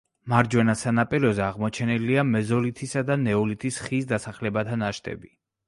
მარჯვენა 0.31 0.73
სანაპიროზე 0.79 1.43
აღმოჩენილია 1.47 2.25
მეზოლითისა 2.31 3.05
და 3.13 3.19
ნეოლითის 3.29 3.81
ხანის 3.85 4.11
დასახლებათა 4.17 4.83
ნაშთები. 4.87 5.35